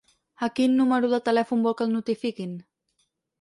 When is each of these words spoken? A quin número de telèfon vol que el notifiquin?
A 0.45 0.47
quin 0.59 0.71
número 0.79 1.09
de 1.11 1.19
telèfon 1.27 1.61
vol 1.67 1.77
que 1.83 1.87
el 1.89 1.93
notifiquin? 1.99 2.57